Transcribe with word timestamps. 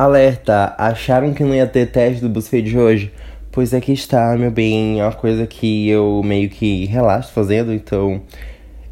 Alerta! 0.00 0.74
Acharam 0.78 1.34
que 1.34 1.44
não 1.44 1.54
ia 1.54 1.66
ter 1.66 1.84
teste 1.84 2.22
do 2.22 2.28
BuzzFeed 2.30 2.70
de 2.70 2.78
hoje? 2.78 3.12
Pois 3.52 3.74
aqui 3.74 3.92
está, 3.92 4.34
meu 4.34 4.50
bem. 4.50 4.98
É 4.98 5.04
uma 5.04 5.12
coisa 5.12 5.46
que 5.46 5.90
eu 5.90 6.22
meio 6.24 6.48
que 6.48 6.86
relaxo 6.86 7.30
fazendo, 7.34 7.70
então 7.70 8.22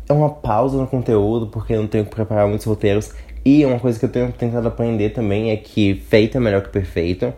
é 0.06 0.12
uma 0.12 0.28
pausa 0.28 0.76
no 0.76 0.86
conteúdo, 0.86 1.46
porque 1.46 1.72
eu 1.72 1.80
não 1.80 1.88
tenho 1.88 2.04
que 2.04 2.10
preparar 2.10 2.46
muitos 2.46 2.66
roteiros. 2.66 3.10
E 3.42 3.64
uma 3.64 3.80
coisa 3.80 3.98
que 3.98 4.04
eu 4.04 4.10
tenho 4.10 4.30
tentado 4.32 4.68
aprender 4.68 5.08
também 5.08 5.50
é 5.50 5.56
que 5.56 5.94
feito 5.94 6.36
é 6.36 6.40
melhor 6.40 6.60
que 6.60 6.68
perfeito. 6.68 7.32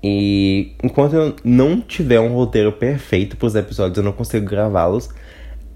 E 0.00 0.76
enquanto 0.80 1.14
eu 1.14 1.34
não 1.42 1.80
tiver 1.80 2.20
um 2.20 2.32
roteiro 2.32 2.70
perfeito 2.70 3.36
para 3.36 3.46
os 3.46 3.56
episódios, 3.56 3.98
eu 3.98 4.04
não 4.04 4.12
consigo 4.12 4.46
gravá-los. 4.46 5.08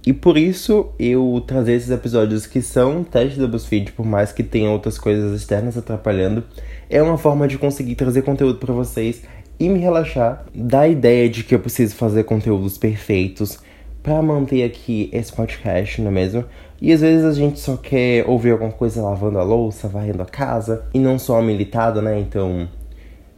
E 0.06 0.12
por 0.12 0.38
isso 0.38 0.88
eu 0.98 1.42
trazer 1.46 1.74
esses 1.74 1.90
episódios 1.90 2.46
que 2.46 2.62
são 2.62 3.04
testes 3.04 3.38
do 3.38 3.46
BuzzFeed, 3.46 3.92
por 3.92 4.06
mais 4.06 4.32
que 4.32 4.42
tenham 4.42 4.72
outras 4.72 4.98
coisas 4.98 5.38
externas 5.38 5.76
atrapalhando, 5.76 6.42
é 6.88 7.02
uma 7.02 7.18
forma 7.18 7.46
de 7.46 7.58
conseguir 7.58 7.94
trazer 7.96 8.22
conteúdo 8.22 8.58
para 8.58 8.72
vocês 8.72 9.22
e 9.58 9.68
me 9.68 9.78
relaxar 9.78 10.46
da 10.54 10.88
ideia 10.88 11.28
de 11.28 11.44
que 11.44 11.54
eu 11.54 11.60
preciso 11.60 11.94
fazer 11.94 12.24
conteúdos 12.24 12.78
perfeitos 12.78 13.58
para 14.02 14.22
manter 14.22 14.64
aqui 14.64 15.10
esse 15.12 15.30
podcast, 15.30 16.00
não 16.00 16.08
é 16.08 16.14
mesmo? 16.14 16.44
E 16.80 16.90
às 16.92 17.02
vezes 17.02 17.26
a 17.26 17.34
gente 17.34 17.60
só 17.60 17.76
quer 17.76 18.26
ouvir 18.26 18.52
alguma 18.52 18.72
coisa 18.72 19.02
lavando 19.02 19.38
a 19.38 19.42
louça, 19.42 19.86
varrendo 19.86 20.22
a 20.22 20.26
casa 20.26 20.84
e 20.94 20.98
não 20.98 21.18
só 21.18 21.42
militado, 21.42 22.00
né? 22.00 22.18
Então, 22.18 22.66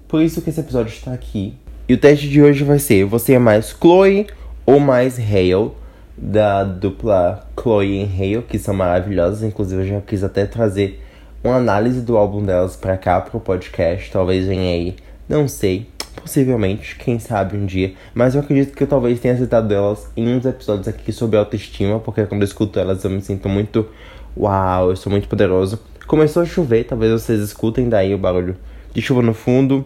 por 0.06 0.22
isso 0.22 0.40
que 0.40 0.50
esse 0.50 0.60
episódio 0.60 0.92
está 0.92 1.12
aqui. 1.12 1.54
E 1.88 1.94
o 1.94 1.98
teste 1.98 2.28
de 2.28 2.40
hoje 2.40 2.62
vai 2.62 2.78
ser: 2.78 3.04
você 3.04 3.32
é 3.32 3.38
mais 3.40 3.70
Chloe 3.70 4.28
ou 4.64 4.78
mais 4.78 5.18
Hale? 5.18 5.72
Da 6.22 6.62
dupla 6.62 7.44
Chloe 7.60 8.04
e 8.04 8.04
Hale, 8.04 8.44
que 8.44 8.56
são 8.56 8.72
maravilhosas. 8.72 9.42
Inclusive, 9.42 9.82
eu 9.82 9.88
já 9.88 10.00
quis 10.00 10.22
até 10.22 10.46
trazer 10.46 11.02
uma 11.42 11.56
análise 11.56 12.00
do 12.00 12.16
álbum 12.16 12.44
delas 12.44 12.76
pra 12.76 12.96
cá, 12.96 13.20
pro 13.20 13.40
podcast. 13.40 14.10
Talvez 14.12 14.46
venha 14.46 14.72
aí, 14.72 14.94
não 15.28 15.48
sei. 15.48 15.88
Possivelmente, 16.14 16.94
quem 16.96 17.18
sabe 17.18 17.56
um 17.56 17.66
dia. 17.66 17.94
Mas 18.14 18.36
eu 18.36 18.42
acredito 18.42 18.76
que 18.76 18.84
eu 18.84 18.86
talvez 18.86 19.18
tenha 19.18 19.36
citado 19.36 19.74
elas 19.74 20.08
em 20.16 20.28
uns 20.32 20.46
episódios 20.46 20.86
aqui 20.86 21.10
sobre 21.10 21.36
autoestima, 21.36 21.98
porque 21.98 22.24
quando 22.26 22.42
eu 22.42 22.46
escuto 22.46 22.78
elas 22.78 23.02
eu 23.02 23.10
me 23.10 23.20
sinto 23.20 23.48
muito. 23.48 23.88
Uau, 24.36 24.90
eu 24.90 24.96
sou 24.96 25.10
muito 25.10 25.26
poderoso. 25.26 25.80
Começou 26.06 26.42
a 26.42 26.46
chover, 26.46 26.84
talvez 26.84 27.10
vocês 27.10 27.40
escutem 27.40 27.88
daí 27.88 28.14
o 28.14 28.18
barulho 28.18 28.56
de 28.94 29.02
chuva 29.02 29.22
no 29.22 29.34
fundo. 29.34 29.84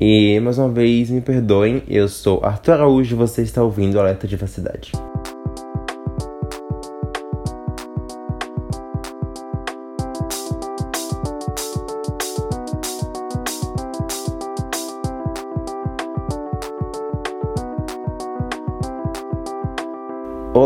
E 0.00 0.38
mais 0.40 0.58
uma 0.58 0.68
vez, 0.68 1.10
me 1.10 1.20
perdoem, 1.20 1.82
eu 1.88 2.08
sou 2.08 2.44
Arthur 2.44 2.72
Araújo 2.72 3.14
e 3.14 3.18
você 3.18 3.42
está 3.42 3.62
ouvindo 3.62 3.98
Alerta 3.98 4.26
de 4.26 4.30
Diversidade. 4.30 4.92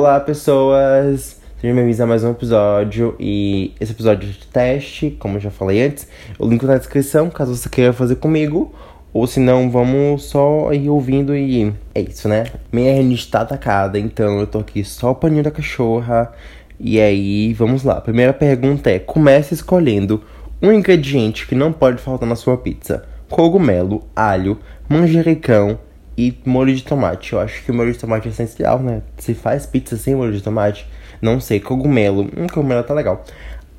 Olá, 0.06 0.20
pessoas! 0.20 1.40
Sejam 1.60 1.74
bem-vindos 1.74 2.00
a 2.00 2.06
mais 2.06 2.22
um 2.22 2.30
episódio. 2.30 3.16
E 3.18 3.74
esse 3.80 3.90
episódio 3.90 4.28
de 4.28 4.46
teste, 4.46 5.10
como 5.18 5.36
eu 5.36 5.40
já 5.40 5.50
falei 5.50 5.82
antes, 5.82 6.06
o 6.38 6.48
link 6.48 6.64
na 6.64 6.78
descrição, 6.78 7.28
caso 7.28 7.56
você 7.56 7.68
queira 7.68 7.92
fazer 7.92 8.14
comigo. 8.14 8.72
Ou 9.12 9.26
se 9.26 9.40
não, 9.40 9.68
vamos 9.68 10.22
só 10.26 10.72
ir 10.72 10.88
ouvindo 10.88 11.34
e 11.34 11.74
é 11.92 12.02
isso, 12.02 12.28
né? 12.28 12.44
Minha 12.70 12.94
rinite 12.94 13.22
está 13.22 13.40
atacada, 13.40 13.98
então 13.98 14.38
eu 14.38 14.46
tô 14.46 14.60
aqui 14.60 14.84
só 14.84 15.10
o 15.10 15.14
paninho 15.16 15.42
da 15.42 15.50
cachorra. 15.50 16.32
E 16.78 17.00
aí, 17.00 17.52
vamos 17.54 17.82
lá. 17.82 18.00
Primeira 18.00 18.32
pergunta 18.32 18.88
é: 18.88 19.00
comece 19.00 19.54
escolhendo 19.54 20.22
um 20.62 20.70
ingrediente 20.70 21.48
que 21.48 21.56
não 21.56 21.72
pode 21.72 22.00
faltar 22.00 22.28
na 22.28 22.36
sua 22.36 22.56
pizza: 22.56 23.04
cogumelo, 23.28 24.04
alho, 24.14 24.56
manjericão, 24.88 25.80
e 26.16 26.36
molho 26.44 26.74
de 26.74 26.82
tomate. 26.82 27.32
Eu 27.32 27.40
acho 27.40 27.62
que 27.62 27.70
o 27.70 27.74
molho 27.74 27.92
de 27.92 27.98
tomate 27.98 28.28
é 28.28 28.30
essencial, 28.30 28.78
né? 28.78 29.02
Se 29.18 29.34
faz 29.34 29.66
pizza 29.66 29.96
sem 29.96 30.14
molho 30.14 30.32
de 30.32 30.42
tomate, 30.42 30.86
não 31.20 31.40
sei. 31.40 31.60
Cogumelo, 31.60 32.22
hum, 32.22 32.46
cogumelo 32.52 32.82
tá 32.82 32.94
legal. 32.94 33.24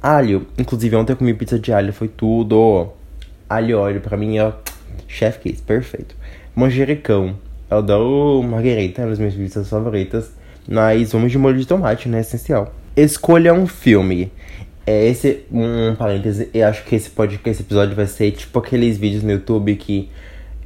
Alho, 0.01 0.47
inclusive 0.57 0.95
ontem 0.95 1.13
eu 1.13 1.17
comi 1.17 1.33
pizza 1.33 1.57
de 1.57 1.73
alho, 1.73 1.91
foi 1.91 2.07
tudo. 2.07 2.89
Alho 3.49 3.69
e 3.69 3.73
óleo, 3.73 4.01
pra 4.01 4.17
mim, 4.17 4.37
ó, 4.39 4.53
chef 5.07 5.39
kiss, 5.39 5.61
perfeito. 5.61 6.15
Manjericão, 6.55 7.35
eu 7.69 7.77
adoro 7.77 8.43
marguerita, 8.43 9.01
é 9.01 9.05
uma 9.05 9.09
das 9.09 9.19
minhas 9.19 9.33
pizzas 9.33 9.69
favoritas. 9.69 10.31
Mas 10.67 11.13
vamos 11.13 11.31
de 11.31 11.37
molho 11.37 11.57
de 11.57 11.65
tomate, 11.65 12.09
né? 12.09 12.19
Essencial. 12.19 12.73
Escolha 12.95 13.53
um 13.53 13.65
filme. 13.65 14.31
É 14.85 15.07
esse, 15.07 15.45
um 15.51 15.95
parêntese, 15.95 16.49
eu 16.53 16.65
acho 16.65 16.83
que 16.85 16.95
esse, 16.95 17.09
pode, 17.09 17.39
esse 17.45 17.61
episódio 17.61 17.93
vai 17.95 18.05
ser 18.05 18.31
tipo 18.31 18.57
aqueles 18.59 18.97
vídeos 18.97 19.21
no 19.21 19.31
YouTube 19.31 19.75
que 19.75 20.09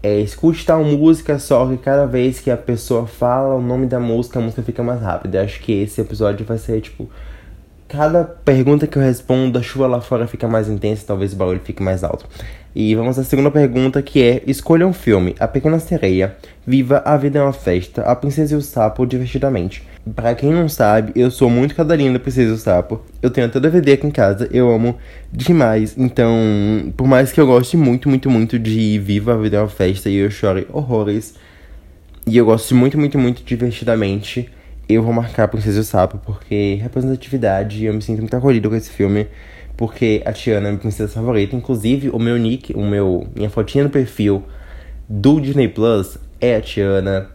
é, 0.03 0.19
escute 0.19 0.65
tal 0.65 0.83
música, 0.83 1.37
só 1.37 1.67
que 1.67 1.77
cada 1.77 2.05
vez 2.05 2.39
que 2.39 2.49
a 2.49 2.57
pessoa 2.57 3.05
fala 3.05 3.55
o 3.55 3.61
nome 3.61 3.85
da 3.85 3.99
música, 3.99 4.39
a 4.39 4.41
música 4.41 4.63
fica 4.63 4.81
mais 4.81 5.01
rápida. 5.01 5.43
Acho 5.43 5.59
que 5.59 5.71
esse 5.71 6.01
episódio 6.01 6.45
vai 6.45 6.57
ser 6.57 6.81
tipo. 6.81 7.09
Cada 7.91 8.23
pergunta 8.23 8.87
que 8.87 8.97
eu 8.97 9.01
respondo, 9.01 9.59
a 9.59 9.61
chuva 9.61 9.85
lá 9.85 9.99
fora 9.99 10.25
fica 10.25 10.47
mais 10.47 10.69
intensa, 10.69 11.03
talvez 11.05 11.33
o 11.33 11.35
barulho 11.35 11.59
fique 11.61 11.83
mais 11.83 12.05
alto. 12.05 12.25
E 12.73 12.95
vamos 12.95 13.19
à 13.19 13.23
segunda 13.25 13.51
pergunta, 13.51 14.01
que 14.01 14.23
é: 14.23 14.41
escolha 14.47 14.87
um 14.87 14.93
filme. 14.93 15.35
A 15.37 15.45
Pequena 15.45 15.77
Sereia, 15.77 16.37
Viva 16.65 17.01
a 17.03 17.17
Vida 17.17 17.39
é 17.39 17.41
uma 17.41 17.51
Festa, 17.51 18.03
A 18.03 18.15
Princesa 18.15 18.53
e 18.53 18.57
o 18.57 18.61
Sapo, 18.61 19.05
Divertidamente. 19.05 19.83
Para 20.15 20.33
quem 20.33 20.53
não 20.53 20.69
sabe, 20.69 21.11
eu 21.17 21.29
sou 21.29 21.49
muito 21.49 21.75
cadarina 21.75 22.13
da 22.13 22.19
Princesa 22.19 22.51
e 22.51 22.53
o 22.53 22.57
Sapo. 22.57 23.01
Eu 23.21 23.29
tenho 23.29 23.47
até 23.47 23.59
DVD 23.59 23.91
aqui 23.91 24.07
em 24.07 24.11
casa, 24.11 24.47
eu 24.53 24.73
amo 24.73 24.97
demais. 25.29 25.93
Então, 25.97 26.33
por 26.95 27.05
mais 27.05 27.33
que 27.33 27.41
eu 27.41 27.45
goste 27.45 27.75
muito, 27.75 28.07
muito, 28.07 28.29
muito 28.29 28.57
de 28.57 28.99
Viva 28.99 29.33
a 29.33 29.37
Vida 29.37 29.57
é 29.57 29.59
uma 29.59 29.67
Festa 29.67 30.09
e 30.09 30.15
eu 30.15 30.31
chore 30.31 30.65
horrores, 30.71 31.35
e 32.25 32.37
eu 32.37 32.45
gosto 32.45 32.73
muito, 32.73 32.97
muito, 32.97 33.19
muito 33.19 33.43
Divertidamente, 33.43 34.49
eu 34.93 35.03
vou 35.03 35.13
marcar 35.13 35.47
Princesa 35.47 35.77
e 35.77 35.81
o 35.81 35.83
Sapo, 35.83 36.17
porque 36.19 36.79
representatividade, 36.81 37.85
eu 37.85 37.93
me 37.93 38.01
sinto 38.01 38.19
muito 38.19 38.35
acolhido 38.35 38.69
com 38.69 38.75
esse 38.75 38.89
filme 38.89 39.27
porque 39.81 40.21
a 40.25 40.31
Tiana 40.31 40.67
é 40.67 40.71
minha 40.71 40.79
princesa 40.79 41.11
favorita. 41.11 41.55
Inclusive, 41.55 42.11
o 42.11 42.19
meu 42.19 42.37
nick, 42.37 42.71
o 42.75 42.85
meu, 42.85 43.27
minha 43.35 43.49
fotinha 43.49 43.83
no 43.83 43.89
perfil 43.89 44.43
do 45.09 45.41
Disney 45.41 45.67
Plus 45.67 46.19
é 46.39 46.55
a 46.55 46.61
Tiana. 46.61 47.31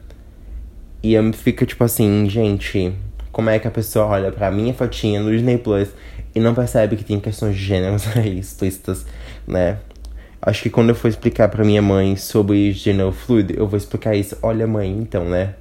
E 1.02 1.14
eu 1.14 1.32
fica 1.32 1.66
tipo 1.66 1.82
assim, 1.82 2.28
gente, 2.30 2.92
como 3.32 3.50
é 3.50 3.58
que 3.58 3.66
a 3.66 3.70
pessoa 3.70 4.06
olha 4.06 4.30
pra 4.30 4.48
minha 4.50 4.72
fotinha 4.72 5.20
no 5.20 5.32
Disney 5.32 5.58
Plus 5.58 5.88
e 6.34 6.38
não 6.38 6.54
percebe 6.54 6.94
que 6.94 7.04
tem 7.04 7.18
questões 7.18 7.56
de 7.56 7.74
aí 7.74 8.38
explícitas, 8.38 9.04
né? 9.44 9.78
Acho 10.40 10.62
que 10.62 10.70
quando 10.70 10.90
eu 10.90 10.94
for 10.94 11.08
explicar 11.08 11.48
pra 11.48 11.64
minha 11.64 11.82
mãe 11.82 12.14
sobre 12.14 12.70
gênero 12.70 13.10
fluido, 13.10 13.54
eu 13.54 13.66
vou 13.66 13.76
explicar 13.76 14.14
isso. 14.14 14.38
Olha, 14.40 14.68
mãe, 14.68 14.88
então, 14.88 15.24
né? 15.24 15.54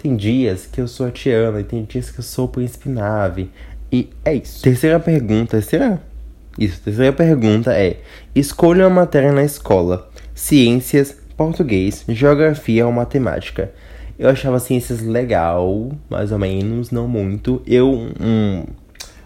Tem 0.00 0.16
dias 0.16 0.66
que 0.66 0.80
eu 0.80 0.86
sou 0.86 1.06
a 1.06 1.10
Tiana 1.10 1.60
e 1.60 1.64
tem 1.64 1.84
dias 1.84 2.10
que 2.10 2.20
eu 2.20 2.24
sou 2.24 2.44
o 2.44 2.48
Príncipe 2.48 2.88
Nave. 2.88 3.50
E 3.90 4.08
é 4.24 4.34
isso. 4.34 4.62
Terceira 4.62 5.00
pergunta, 5.00 5.52
terceira? 5.52 6.00
Isso, 6.58 6.80
terceira 6.80 7.12
pergunta 7.12 7.72
é: 7.72 7.98
escolha 8.34 8.86
uma 8.86 9.02
matéria 9.02 9.32
na 9.32 9.42
escola: 9.42 10.08
ciências, 10.34 11.16
português, 11.36 12.04
geografia 12.08 12.86
ou 12.86 12.92
matemática. 12.92 13.72
Eu 14.18 14.28
achava 14.28 14.58
ciências 14.58 15.00
legal, 15.00 15.92
mais 16.10 16.32
ou 16.32 16.38
menos, 16.38 16.90
não 16.90 17.06
muito. 17.06 17.62
Eu, 17.66 17.92
um, 17.92 18.64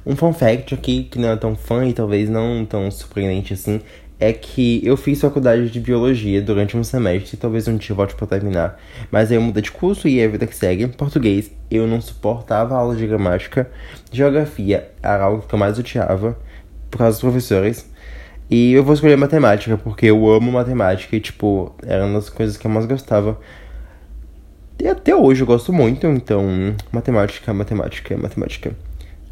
um 0.05 0.15
fun 0.15 0.33
fact 0.33 0.75
aqui, 0.75 1.05
que 1.05 1.19
não 1.19 1.31
é 1.31 1.37
tão 1.37 1.57
fã 1.57 1.87
e 1.87 1.95
talvez 1.95 2.29
não 2.29 2.65
tão 2.67 2.91
surpreendente 2.91 3.55
assim, 3.55 3.81
é 4.23 4.33
que 4.33 4.81
eu 4.87 4.97
fiz 4.97 5.21
faculdade 5.21 5.69
de 5.69 5.81
biologia 5.81 6.41
durante 6.41 6.77
um 6.77 6.85
semestre, 6.85 7.37
talvez 7.37 7.67
um 7.67 7.77
dia 7.77 7.93
volte 7.93 8.15
para 8.15 8.25
terminar, 8.25 8.79
mas 9.11 9.33
aí 9.33 9.37
eu 9.37 9.41
mudei 9.43 9.61
de 9.61 9.73
curso 9.73 10.07
e 10.07 10.21
é 10.21 10.27
a 10.27 10.29
vida 10.29 10.47
que 10.47 10.55
segue. 10.55 10.87
Português, 10.87 11.51
eu 11.69 11.89
não 11.89 12.01
suportava 12.01 12.77
aula 12.77 12.95
de 12.95 13.05
gramática. 13.05 13.69
Geografia 14.13 14.93
era 15.03 15.25
algo 15.25 15.43
que 15.43 15.53
eu 15.53 15.59
mais 15.59 15.77
odiava 15.77 16.39
por 16.89 16.99
causa 16.99 17.17
dos 17.17 17.21
professores. 17.21 17.91
E 18.49 18.73
eu 18.73 18.85
vou 18.85 18.95
escolher 18.95 19.17
matemática, 19.17 19.77
porque 19.77 20.07
eu 20.07 20.31
amo 20.31 20.53
matemática 20.53 21.17
e, 21.17 21.21
tipo, 21.21 21.75
era 21.85 22.07
uma 22.07 22.21
das 22.21 22.29
coisas 22.29 22.57
que 22.57 22.65
eu 22.65 22.71
mais 22.71 22.87
gostava. 22.87 23.41
E 24.81 24.87
até 24.87 25.17
hoje 25.17 25.43
eu 25.43 25.47
gosto 25.49 25.73
muito, 25.73 26.07
então, 26.07 26.77
matemática, 26.93 27.53
matemática, 27.53 28.17
matemática. 28.17 28.73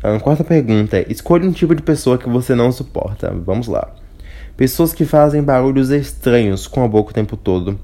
A 0.02 0.18
quarta 0.18 0.42
pergunta 0.42 1.04
escolha 1.08 1.48
um 1.48 1.52
tipo 1.52 1.76
de 1.76 1.82
pessoa 1.82 2.18
que 2.18 2.28
você 2.28 2.56
não 2.56 2.72
suporta. 2.72 3.30
Vamos 3.30 3.68
lá. 3.68 3.94
Pessoas 4.60 4.92
que 4.92 5.06
fazem 5.06 5.42
barulhos 5.42 5.88
estranhos 5.88 6.66
com 6.66 6.84
a 6.84 6.86
boca 6.86 7.12
o 7.12 7.14
tempo 7.14 7.34
todo. 7.34 7.80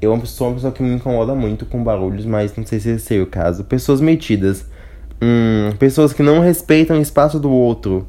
Eu 0.00 0.24
sou 0.24 0.46
uma 0.46 0.54
pessoa 0.54 0.72
que 0.72 0.82
me 0.82 0.94
incomoda 0.94 1.34
muito 1.34 1.66
com 1.66 1.84
barulhos, 1.84 2.24
mas 2.24 2.56
não 2.56 2.64
sei 2.64 2.80
se 2.80 2.92
esse 2.92 3.14
é 3.14 3.20
o 3.20 3.26
caso. 3.26 3.64
Pessoas 3.64 4.00
metidas. 4.00 4.64
Hum, 5.20 5.76
pessoas 5.78 6.14
que 6.14 6.22
não 6.22 6.40
respeitam 6.40 6.96
o 6.96 7.02
espaço 7.02 7.38
do 7.38 7.50
outro. 7.50 8.08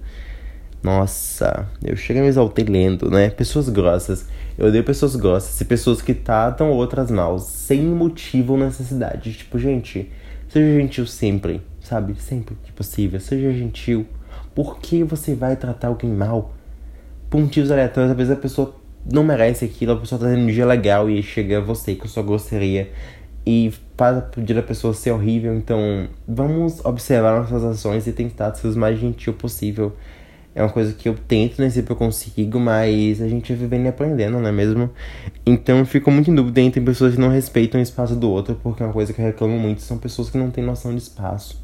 Nossa, 0.81 1.67
eu 1.83 1.97
chego 1.97 2.19
a 2.19 2.21
me 2.21 2.29
exaltar 2.29 2.63
lendo, 2.69 3.11
né? 3.11 3.29
Pessoas 3.31 3.67
grossas. 3.67 4.25
Eu 4.57 4.67
odeio 4.67 4.85
pessoas 4.85 5.17
grossas 5.17 5.59
e 5.59 5.65
pessoas 5.65 6.01
que 6.01 6.13
tratam 6.13 6.71
outras 6.71 7.11
mal, 7.11 7.37
sem 7.37 7.81
motivo 7.81 8.53
ou 8.53 8.59
necessidade. 8.59 9.33
Tipo, 9.33 9.59
gente, 9.59 10.09
seja 10.47 10.79
gentil 10.79 11.05
sempre, 11.05 11.61
sabe? 11.81 12.15
Sempre 12.21 12.55
que 12.63 12.71
possível, 12.71 13.19
seja 13.19 13.51
gentil. 13.51 14.05
Por 14.55 14.79
que 14.79 15.03
você 15.03 15.35
vai 15.35 15.57
tratar 15.57 15.89
alguém 15.89 16.11
mal? 16.11 16.54
Por 17.29 17.39
motivos 17.39 17.71
aleatórios, 17.71 18.11
às 18.11 18.17
vezes 18.17 18.33
a 18.33 18.35
pessoa 18.35 18.75
não 19.11 19.23
merece 19.23 19.65
aquilo, 19.65 19.93
a 19.93 19.97
pessoa 19.97 20.19
tá 20.19 20.27
tendo 20.27 20.41
um 20.41 20.47
dia 20.47 20.65
legal 20.65 21.09
e 21.09 21.21
chega 21.21 21.61
você 21.61 21.95
com 21.95 22.07
sua 22.07 22.23
grosseria 22.23 22.89
e 23.45 23.71
faz 23.95 24.23
o 24.35 24.41
dia 24.41 24.55
da 24.55 24.63
pessoa 24.63 24.93
ser 24.93 25.11
horrível. 25.11 25.55
Então, 25.55 26.07
vamos 26.27 26.83
observar 26.83 27.39
nossas 27.39 27.63
ações 27.63 28.07
e 28.07 28.11
tentar 28.11 28.53
ser 28.55 28.67
o 28.67 28.77
mais 28.77 28.99
gentil 28.99 29.33
possível. 29.33 29.93
É 30.55 30.63
uma 30.63 30.69
coisa 30.69 30.93
que 30.93 31.07
eu 31.09 31.15
tento, 31.27 31.59
nem 31.59 31.69
sempre 31.69 31.91
eu 31.91 31.97
consigo, 31.97 32.59
mas 32.59 33.21
a 33.21 33.27
gente 33.27 33.51
vive 33.51 33.65
vivendo 33.65 33.85
e 33.85 33.89
aprendendo, 33.89 34.39
não 34.39 34.47
é 34.47 34.53
mesmo? 34.53 34.89
Então 35.45 35.79
eu 35.79 35.85
fico 35.85 36.09
muito 36.09 36.31
em 36.31 36.35
dúvida 36.35 36.61
entre 36.61 36.79
pessoas 36.79 37.13
que 37.13 37.19
não 37.19 37.27
respeitam 37.27 37.77
o 37.77 37.83
espaço 37.83 38.15
do 38.15 38.29
outro, 38.31 38.57
porque 38.63 38.81
é 38.81 38.85
uma 38.85 38.93
coisa 38.93 39.11
que 39.11 39.19
eu 39.19 39.25
reclamo 39.25 39.59
muito, 39.59 39.81
são 39.81 39.97
pessoas 39.97 40.29
que 40.29 40.37
não 40.37 40.49
têm 40.49 40.63
noção 40.63 40.91
de 40.91 41.01
espaço. 41.01 41.61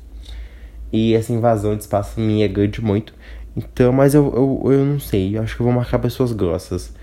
E 0.91 1.15
essa 1.15 1.31
invasão 1.31 1.73
de 1.73 1.83
espaço 1.83 2.19
me 2.19 2.43
agride 2.43 2.83
muito. 2.83 3.13
Então, 3.55 3.91
mas 3.91 4.13
eu, 4.13 4.25
eu, 4.65 4.71
eu 4.71 4.85
não 4.85 4.99
sei, 4.99 5.37
eu 5.37 5.41
acho 5.41 5.55
que 5.55 5.61
eu 5.61 5.65
vou 5.65 5.73
marcar 5.73 5.99
pessoas 5.99 6.31
grossas. 6.31 6.93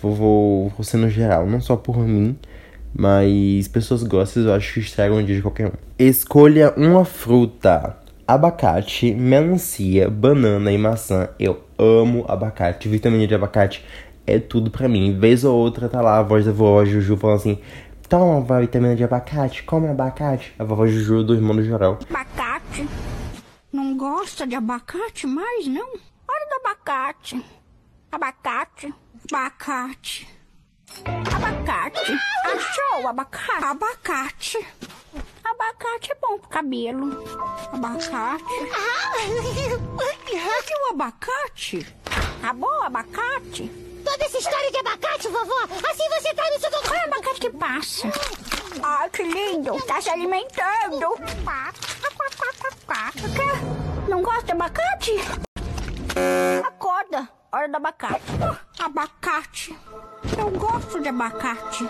Vou, 0.00 0.14
vou, 0.14 0.68
vou 0.70 0.84
ser 0.84 0.96
no 0.96 1.10
geral, 1.10 1.46
não 1.46 1.60
só 1.60 1.76
por 1.76 1.98
mim, 1.98 2.36
mas 2.94 3.68
pessoas 3.68 4.02
grossas 4.02 4.46
eu 4.46 4.54
acho 4.54 4.74
que 4.74 4.80
estragam 4.80 5.18
o 5.18 5.22
dia 5.22 5.36
de 5.36 5.42
qualquer 5.42 5.66
um. 5.66 5.72
Escolha 5.98 6.72
uma 6.76 7.04
fruta 7.04 7.96
abacate, 8.28 9.14
melancia, 9.14 10.10
banana 10.10 10.70
e 10.70 10.76
maçã. 10.76 11.30
Eu 11.40 11.60
amo 11.78 12.26
abacate. 12.28 12.86
Vitamina 12.86 13.26
de 13.26 13.34
abacate 13.34 13.82
é 14.26 14.38
tudo 14.38 14.70
pra 14.70 14.86
mim. 14.86 15.18
Vez 15.18 15.44
ou 15.44 15.56
outra 15.56 15.88
tá 15.88 16.02
lá 16.02 16.18
a 16.18 16.22
voz 16.22 16.44
da 16.44 16.52
vovó 16.52 16.84
Juju 16.84 17.16
falando 17.16 17.36
assim: 17.36 17.58
Toma 18.06 18.60
vitamina 18.60 18.94
de 18.94 19.02
abacate, 19.02 19.62
come 19.62 19.88
abacate. 19.88 20.54
A 20.58 20.64
vovó 20.64 20.86
Juju 20.86 21.24
do 21.24 21.34
irmão 21.34 21.56
do 21.56 21.64
Jorel. 21.64 21.98
Abacate? 22.10 22.27
Gosta 23.98 24.46
de 24.46 24.54
abacate 24.54 25.26
mais, 25.26 25.66
não? 25.66 25.88
Hora 25.88 26.46
do 26.48 26.54
abacate. 26.64 27.44
Abacate. 28.12 28.94
Abacate. 29.28 30.28
Abacate. 31.34 32.12
Achou 32.44 33.02
o 33.02 33.08
abacate? 33.08 33.64
Abacate. 33.64 34.66
Abacate 35.42 36.12
é 36.12 36.14
bom 36.14 36.38
pro 36.38 36.48
cabelo. 36.48 37.24
Abacate. 37.72 38.44
Cadê 40.30 40.74
o 40.74 40.90
abacate? 40.90 41.94
Acabou 42.40 42.70
o 42.70 42.82
abacate? 42.84 43.68
Toda 44.04 44.24
essa 44.24 44.38
história 44.38 44.70
de 44.70 44.78
abacate, 44.78 45.26
vovó, 45.26 45.64
assim 45.64 46.08
você 46.08 46.32
tá 46.34 46.44
me 46.44 46.58
tudo. 46.60 46.88
Qual 46.88 46.94
é 46.94 47.00
o 47.00 47.06
abacate 47.06 47.40
que 47.40 47.50
passa? 47.50 48.06
Ai, 48.80 49.10
que 49.10 49.24
lindo! 49.24 49.82
Tá 49.82 50.00
se 50.00 50.08
alimentando! 50.08 51.18
Não 54.18 54.24
gosta 54.24 54.46
de 54.46 54.50
abacate? 54.50 55.12
Acorda! 56.66 57.28
Hora 57.52 57.68
do 57.68 57.76
abacate. 57.76 58.24
Abacate. 58.76 59.76
Eu 60.36 60.50
gosto 60.58 61.00
de 61.00 61.08
abacate. 61.08 61.84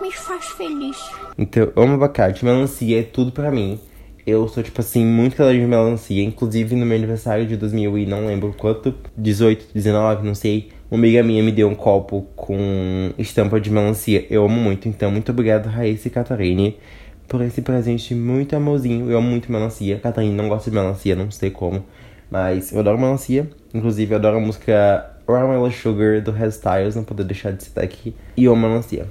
Me 0.00 0.12
faz 0.12 0.46
feliz. 0.46 0.96
Então, 1.36 1.72
eu 1.74 1.82
amo 1.82 1.94
abacate. 1.94 2.44
Melancia 2.44 3.00
é 3.00 3.02
tudo 3.02 3.32
pra 3.32 3.50
mim. 3.50 3.80
Eu 4.24 4.46
sou, 4.46 4.62
tipo 4.62 4.80
assim, 4.80 5.04
muito 5.04 5.42
alérgico 5.42 5.64
de 5.64 5.70
melancia. 5.70 6.22
Inclusive, 6.22 6.76
no 6.76 6.86
meu 6.86 6.96
aniversário 6.96 7.44
de 7.44 7.56
2000 7.56 7.98
e 7.98 8.06
não 8.06 8.24
lembro 8.24 8.54
quanto, 8.56 8.94
18, 9.16 9.74
19, 9.74 10.24
não 10.24 10.36
sei. 10.36 10.70
Uma 10.88 11.00
amiga 11.00 11.20
minha 11.24 11.42
me 11.42 11.50
deu 11.50 11.68
um 11.68 11.74
copo 11.74 12.28
com 12.36 13.12
estampa 13.18 13.60
de 13.60 13.70
melancia. 13.70 14.24
Eu 14.30 14.44
amo 14.44 14.60
muito. 14.60 14.88
Então, 14.88 15.10
muito 15.10 15.32
obrigado, 15.32 15.66
Raíssa 15.66 16.06
e 16.06 16.12
Catarine, 16.12 16.78
por 17.28 17.42
esse 17.42 17.60
presente 17.60 18.14
muito 18.14 18.56
amorzinho. 18.56 19.10
Eu 19.10 19.18
amo 19.18 19.28
muito 19.28 19.52
melancia. 19.52 20.00
Catarine 20.00 20.34
não 20.34 20.48
gosta 20.48 20.70
de 20.70 20.76
melancia, 20.76 21.14
não 21.14 21.30
sei 21.30 21.50
como. 21.50 21.84
Mas 22.30 22.72
eu 22.72 22.80
adoro 22.80 22.98
melancia. 22.98 23.48
Inclusive, 23.72 24.12
eu 24.12 24.16
adoro 24.16 24.38
a 24.38 24.40
música 24.40 25.10
Caramel 25.26 25.70
Sugar 25.70 26.22
do 26.22 26.34
Styles, 26.48 26.96
não 26.96 27.04
poder 27.04 27.24
deixar 27.24 27.52
de 27.52 27.62
citar 27.62 27.84
aqui. 27.84 28.14
E 28.36 28.44
eu 28.44 28.52
amo 28.52 28.66
melancia. 28.66 29.06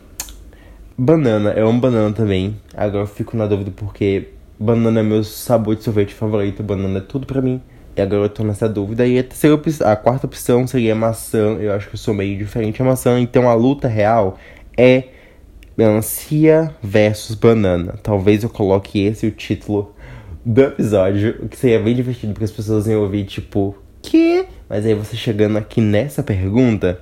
Banana, 0.98 1.52
eu 1.52 1.68
amo 1.68 1.80
banana 1.80 2.12
também. 2.12 2.58
Agora 2.76 3.04
eu 3.04 3.08
fico 3.08 3.38
na 3.38 3.46
dúvida 3.46 3.72
porque 3.76 4.30
banana 4.60 5.00
é 5.02 5.04
meu 5.04 5.24
sabor 5.24 5.76
de 5.76 5.84
sorvete 5.84 6.14
favorito. 6.14 6.64
Banana 6.64 6.98
é 6.98 7.02
tudo 7.02 7.28
pra 7.28 7.40
mim. 7.40 7.62
E 7.96 8.02
agora 8.02 8.24
eu 8.24 8.30
tô 8.30 8.44
nessa 8.44 8.68
dúvida. 8.68 9.06
E 9.06 9.20
a, 9.20 9.24
terceira 9.24 9.60
a 9.86 9.96
quarta 9.96 10.26
opção 10.26 10.66
seria 10.66 10.96
maçã. 10.96 11.56
Eu 11.60 11.72
acho 11.74 11.88
que 11.88 11.94
eu 11.94 12.00
sou 12.00 12.16
meio 12.16 12.36
diferente 12.36 12.82
a 12.82 12.86
maçã. 12.86 13.20
Então 13.20 13.48
a 13.48 13.54
luta 13.54 13.88
real 13.88 14.40
é 14.76 15.10
melancia 15.78 16.76
versus 16.82 17.36
banana. 17.36 17.94
Talvez 18.02 18.44
eu 18.44 18.50
coloque 18.50 19.00
esse 19.00 19.28
o 19.28 19.32
título 19.32 19.94
do 20.44 20.62
episódio. 20.62 21.38
O 21.44 21.48
que 21.48 21.56
seria 21.56 21.80
bem 21.80 21.96
divertido 21.96 22.34
porque 22.34 22.46
as 22.46 22.52
pessoas 22.52 22.88
iam 22.88 23.02
ouvir, 23.02 23.26
tipo, 23.26 23.76
que? 24.02 24.46
Mas 24.68 24.86
aí 24.86 24.96
você 24.96 25.16
chegando 25.16 25.58
aqui 25.58 25.80
nessa 25.80 26.24
pergunta, 26.24 27.02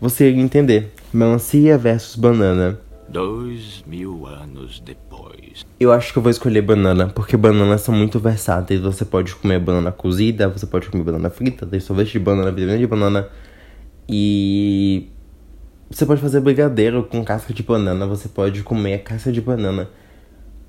você 0.00 0.30
ia 0.30 0.40
entender. 0.40 0.92
Melancia 1.12 1.76
versus 1.76 2.16
banana. 2.16 2.80
Dois 3.08 3.82
mil 3.86 4.24
anos 4.24 4.80
depois. 4.80 5.66
Eu 5.78 5.92
acho 5.92 6.12
que 6.12 6.18
eu 6.18 6.22
vou 6.22 6.30
escolher 6.30 6.62
banana, 6.62 7.08
porque 7.08 7.36
bananas 7.36 7.80
são 7.80 7.94
muito 7.94 8.20
versáteis. 8.20 8.80
Você 8.80 9.04
pode 9.04 9.34
comer 9.34 9.58
banana 9.58 9.90
cozida, 9.90 10.48
você 10.48 10.64
pode 10.64 10.88
comer 10.88 11.02
banana 11.04 11.28
frita, 11.28 11.66
tem 11.66 11.80
sorvete 11.80 12.12
de 12.12 12.20
banana, 12.20 12.50
vitamina 12.52 12.78
de 12.78 12.86
banana. 12.86 13.28
E 14.08 15.08
você 15.90 16.06
pode 16.06 16.20
fazer 16.20 16.40
brigadeiro 16.40 17.02
com 17.02 17.24
casca 17.24 17.52
de 17.52 17.64
banana, 17.64 18.06
você 18.06 18.28
pode 18.28 18.62
comer 18.62 18.94
a 18.94 18.98
casca 19.00 19.32
de 19.32 19.40
banana 19.40 19.88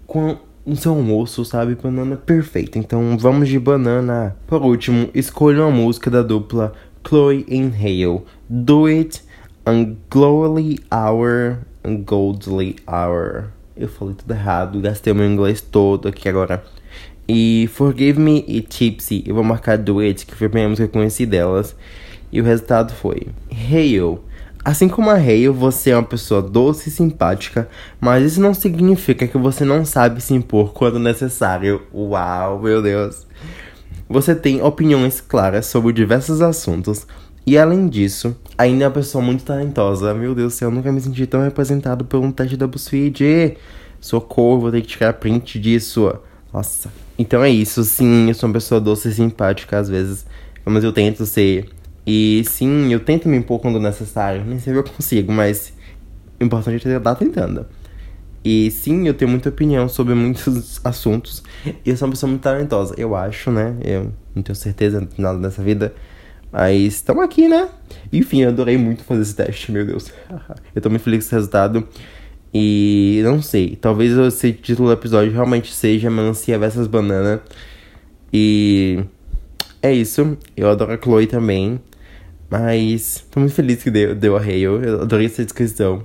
com 0.08 0.36
o 0.66 0.76
seu 0.76 0.94
almoço, 0.94 1.46
sabe? 1.46 1.76
Banana 1.76 2.16
perfeita. 2.18 2.80
Então 2.80 3.16
vamos 3.20 3.48
de 3.48 3.60
banana. 3.60 4.36
Por 4.48 4.64
último, 4.64 5.10
escolha 5.14 5.62
uma 5.62 5.72
música 5.72 6.10
da 6.10 6.24
dupla 6.24 6.74
Chloe 7.08 7.46
and 7.52 7.72
Hale. 7.78 8.24
Do 8.50 8.88
It, 8.88 9.24
Unglowly 9.66 10.80
Hour, 10.92 11.60
Ungodly 11.86 12.78
Hour. 12.88 13.46
Eu 13.78 13.88
falei 13.88 14.16
tudo 14.16 14.32
errado, 14.32 14.82
gastei 14.82 15.14
o 15.14 15.16
meu 15.16 15.28
inglês 15.28 15.62
todo 15.62 16.08
aqui 16.08 16.28
agora. 16.28 16.64
E 17.28 17.70
Forgive 17.72 18.20
Me 18.20 18.44
e 18.48 18.62
Tipsy, 18.62 19.24
eu 19.26 19.36
vou 19.36 19.44
marcar 19.44 19.78
Do 19.78 20.00
It, 20.00 20.26
que 20.26 20.36
foi 20.36 20.48
a 20.48 20.50
primeira 20.50 20.70
música 20.70 20.88
que 20.88 20.98
eu 20.98 21.00
conheci 21.00 21.28
delas. 21.28 21.76
E 22.32 22.42
o 22.42 22.44
resultado 22.44 22.92
foi 22.94 23.28
Hale. 23.52 24.20
Assim 24.64 24.88
como 24.88 25.10
a 25.10 25.16
Hale, 25.16 25.50
você 25.50 25.90
é 25.90 25.96
uma 25.96 26.04
pessoa 26.04 26.40
doce 26.40 26.90
e 26.90 26.92
simpática, 26.92 27.68
mas 28.00 28.24
isso 28.24 28.42
não 28.42 28.54
significa 28.54 29.28
que 29.28 29.38
você 29.38 29.66
não 29.66 29.84
sabe 29.84 30.22
se 30.22 30.36
impor 30.36 30.72
quando 30.72 31.00
necessário. 31.00 31.82
Uau, 31.92 32.60
meu 32.60 32.80
Deus! 32.80 33.26
Você 34.08 34.36
tem 34.36 34.62
opiniões 34.62 35.20
claras 35.20 35.66
sobre 35.66 35.92
diversos 35.94 36.42
assuntos, 36.42 37.08
e 37.46 37.58
além 37.58 37.88
disso, 37.88 38.36
ainda 38.56 38.84
é 38.84 38.88
uma 38.88 38.94
pessoa 38.94 39.24
muito 39.24 39.44
talentosa. 39.44 40.14
Meu 40.14 40.36
Deus 40.36 40.54
do 40.54 40.56
céu, 40.56 40.70
eu 40.70 40.76
nunca 40.76 40.92
me 40.92 41.02
senti 41.02 41.26
tão 41.26 41.42
representado 41.42 42.06
por 42.06 42.20
um 42.20 42.32
teste 42.32 42.56
da 42.56 42.68
BuzzFeed. 42.68 43.58
Socorro, 44.00 44.62
vou 44.62 44.72
ter 44.72 44.82
que 44.82 44.88
tirar 44.88 45.14
print 45.14 45.60
disso. 45.60 46.14
Nossa. 46.54 46.92
Então 47.18 47.44
é 47.44 47.50
isso, 47.50 47.84
sim, 47.84 48.28
eu 48.28 48.34
sou 48.36 48.48
uma 48.48 48.54
pessoa 48.54 48.80
doce 48.80 49.10
e 49.10 49.14
simpática 49.14 49.80
às 49.80 49.90
vezes, 49.90 50.26
mas 50.66 50.84
eu 50.84 50.92
tento 50.92 51.26
ser 51.26 51.70
e 52.06 52.44
sim, 52.46 52.92
eu 52.92 53.00
tento 53.00 53.30
me 53.30 53.38
impor 53.38 53.60
quando 53.60 53.80
necessário. 53.80 54.44
Nem 54.46 54.60
sempre 54.60 54.80
eu 54.80 54.84
consigo, 54.84 55.32
mas 55.32 55.74
o 56.40 56.44
importante 56.44 56.88
é 56.88 56.98
estar 56.98 57.16
tentando. 57.16 57.66
E 58.44 58.72
sim, 58.72 59.08
eu 59.08 59.14
tenho 59.14 59.30
muita 59.30 59.50
opinião 59.50 59.88
sobre 59.88 60.16
muitos 60.16 60.82
assuntos. 60.84 61.44
E 61.66 61.90
eu 61.90 61.98
sou 61.98 62.08
uma 62.08 62.14
pessoa 62.14 62.30
muito 62.30 62.42
talentosa, 62.42 62.96
eu 62.98 63.16
acho, 63.16 63.52
né? 63.52 63.76
Eu 63.84 64.12
não 64.36 64.42
tenho 64.42 64.56
certeza 64.56 65.00
de 65.02 65.22
nada 65.22 65.38
dessa 65.38 65.62
vida. 65.62 65.94
Mas 66.52 66.96
estamos 66.96 67.24
aqui, 67.24 67.48
né? 67.48 67.70
Enfim, 68.12 68.42
eu 68.42 68.50
adorei 68.50 68.78
muito 68.78 69.04
fazer 69.04 69.22
esse 69.22 69.36
teste, 69.36 69.72
meu 69.72 69.86
Deus. 69.86 70.12
eu 70.76 70.82
tô 70.82 70.90
muito 70.90 71.04
feliz 71.04 71.24
com 71.24 71.28
esse 71.28 71.36
resultado. 71.36 71.88
E 72.54 73.22
não 73.24 73.42
sei, 73.42 73.78
talvez 73.80 74.18
esse 74.18 74.52
título 74.52 74.90
do 74.90 74.94
episódio 74.94 75.32
realmente 75.32 75.74
seja 75.74 76.10
Melancia 76.10 76.60
versus 76.60 76.88
Banana. 76.88 77.42
E 78.34 79.04
é 79.82 79.94
isso. 79.94 80.38
Eu 80.58 80.70
adoro 80.70 80.92
a 80.92 80.98
Chloe 80.98 81.28
também. 81.28 81.80
Mas 82.52 83.26
tô 83.32 83.40
muito 83.40 83.56
feliz 83.56 83.82
que 83.82 83.90
deu, 83.90 84.14
deu 84.14 84.36
a 84.36 84.42
Hale. 84.42 84.64
Eu 84.64 85.04
adorei 85.04 85.28
essa 85.28 85.42
descrição. 85.42 86.04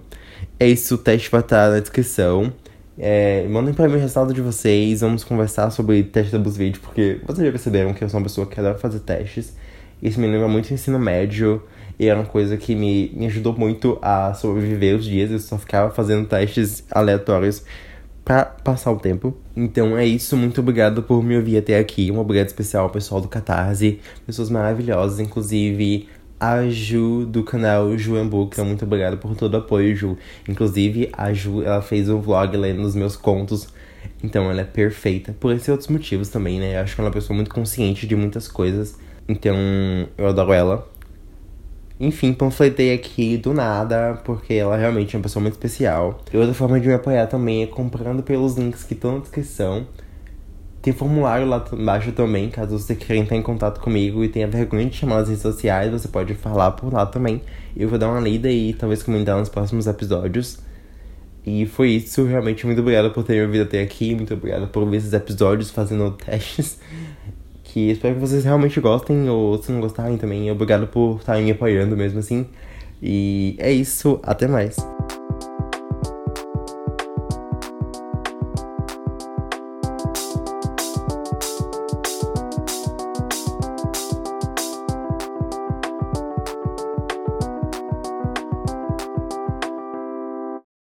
É 0.61 0.69
isso, 0.69 0.95
o 0.95 0.99
teste 0.99 1.29
vai 1.29 1.41
estar 1.41 1.71
na 1.71 1.81
descrição. 1.81 2.53
É, 2.97 3.45
mandem 3.49 3.75
pra 3.75 3.88
mim 3.88 3.97
o 3.97 3.99
resultado 3.99 4.33
de 4.33 4.41
vocês. 4.41 5.00
Vamos 5.00 5.25
conversar 5.25 5.71
sobre 5.71 6.05
teste 6.05 6.31
da 6.31 6.38
BuzzFeed, 6.38 6.79
porque 6.79 7.19
vocês 7.26 7.45
já 7.45 7.50
perceberam 7.50 7.93
que 7.93 8.05
eu 8.05 8.09
sou 8.09 8.21
uma 8.21 8.25
pessoa 8.25 8.47
que 8.47 8.61
adora 8.61 8.79
fazer 8.79 9.00
testes. 9.00 9.57
Isso 10.00 10.21
me 10.21 10.29
lembra 10.29 10.47
muito 10.47 10.71
o 10.71 10.75
ensino 10.75 11.00
médio. 11.00 11.61
E 11.99 12.07
era 12.07 12.21
uma 12.21 12.26
coisa 12.26 12.57
que 12.57 12.76
me, 12.76 13.11
me 13.17 13.26
ajudou 13.26 13.53
muito 13.59 13.99
a 14.00 14.33
sobreviver 14.33 14.95
os 14.95 15.05
dias. 15.05 15.33
Eu 15.33 15.41
só 15.41 15.59
ficava 15.59 15.91
fazendo 15.91 16.29
testes 16.29 16.85
aleatórios 16.93 17.65
para 18.25 18.45
passar 18.45 18.93
o 18.93 19.00
tempo. 19.00 19.37
Então 19.57 19.99
é 19.99 20.07
isso, 20.07 20.37
muito 20.37 20.61
obrigado 20.61 21.03
por 21.03 21.25
me 21.25 21.37
ouvir 21.37 21.59
até 21.59 21.76
aqui. 21.76 22.11
Um 22.12 22.19
obrigado 22.19 22.47
especial 22.47 22.85
ao 22.85 22.91
pessoal 22.91 23.21
do 23.21 23.29
Catarse, 23.29 24.00
pessoas 24.25 24.50
maravilhosas, 24.50 25.19
inclusive 25.19 26.09
a 26.38 26.69
Ju 26.69 27.26
do 27.26 27.43
canal 27.43 27.97
Ju 27.97 28.23
Book. 28.25 28.61
Muito 28.61 28.85
obrigado 28.85 29.19
por 29.19 29.35
todo 29.35 29.55
o 29.55 29.57
apoio, 29.59 29.95
Ju. 29.97 30.16
Inclusive, 30.49 31.11
a 31.12 31.33
Ju 31.33 31.62
ela 31.62 31.83
fez 31.83 32.09
um 32.09 32.21
vlog 32.21 32.57
lendo 32.57 32.83
os 32.83 32.95
meus 32.95 33.16
contos. 33.16 33.69
Então 34.23 34.50
ela 34.50 34.61
é 34.61 34.64
perfeita. 34.64 35.35
Por 35.38 35.52
esses 35.52 35.69
outros 35.69 35.88
motivos 35.88 36.28
também, 36.28 36.59
né? 36.59 36.76
Eu 36.76 36.81
acho 36.83 36.95
que 36.95 37.00
ela 37.00 37.09
é 37.09 37.11
uma 37.11 37.14
pessoa 37.14 37.35
muito 37.35 37.52
consciente 37.52 38.07
de 38.07 38.16
muitas 38.16 38.49
coisas. 38.49 38.99
Então 39.28 39.57
eu 40.16 40.26
adoro 40.26 40.52
ela. 40.52 40.88
Enfim, 41.99 42.35
panfletei 42.35 42.93
aqui 42.93 43.38
do 43.38 43.55
nada, 43.55 44.21
porque 44.23 44.52
ela 44.52 44.76
realmente 44.76 45.16
é 45.16 45.19
uma 45.19 45.23
pessoa 45.23 45.40
muito 45.40 45.55
especial. 45.55 46.21
E 46.33 46.37
outra 46.37 46.52
forma 46.52 46.78
de 46.78 46.87
me 46.87 46.95
apoiar 46.95 47.26
também 47.26 47.62
é 47.62 47.66
comprando 47.66 48.23
pelos 48.23 48.57
links 48.57 48.85
que 48.85 48.93
estão 48.93 49.14
na 49.14 49.19
descrição. 49.21 49.87
Tem 50.87 50.93
formulário 50.93 51.49
lá 51.49 51.64
embaixo 51.73 52.12
também, 52.12 52.49
caso 52.49 52.78
você 52.78 52.95
queira 52.95 53.21
entrar 53.21 53.37
em 53.37 53.43
contato 53.43 53.81
comigo 53.81 54.23
e 54.23 54.28
tenha 54.28 54.47
vergonha 54.47 54.87
de 54.87 54.95
chamar 54.95 55.16
nas 55.16 55.28
redes 55.28 55.43
sociais, 55.43 55.90
você 55.90 56.07
pode 56.07 56.33
falar 56.35 56.71
por 56.71 56.93
lá 56.93 57.05
também. 57.05 57.43
Eu 57.76 57.88
vou 57.88 57.99
dar 57.99 58.09
uma 58.09 58.21
lida 58.21 58.49
e 58.49 58.73
talvez 58.73 59.02
comentar 59.02 59.37
nos 59.37 59.49
próximos 59.49 59.88
episódios. 59.88 60.61
E 61.45 61.66
foi 61.66 61.88
isso, 61.88 62.25
realmente 62.25 62.64
muito 62.64 62.83
obrigado 62.83 63.11
por 63.11 63.25
ter 63.25 63.33
me 63.33 63.47
ouvido 63.47 63.64
até 63.64 63.83
aqui, 63.83 64.14
muito 64.14 64.33
obrigado 64.33 64.69
por 64.69 64.88
ver 64.88 64.99
esses 64.99 65.12
episódios 65.12 65.73
fazendo 65.73 66.09
testes. 66.25 66.78
Que 67.64 67.90
espero 67.90 68.14
que 68.14 68.21
vocês 68.21 68.45
realmente 68.45 68.81
gostem, 68.81 69.28
ou 69.28 69.61
se 69.61 69.73
não 69.73 69.81
gostarem 69.81 70.16
também, 70.16 70.49
obrigado 70.52 70.87
por 70.87 71.16
estarem 71.19 71.47
me 71.47 71.50
apoiando 71.50 71.97
mesmo 71.97 72.21
assim. 72.21 72.47
E 73.02 73.57
é 73.59 73.73
isso, 73.73 74.21
até 74.23 74.47
mais. 74.47 74.76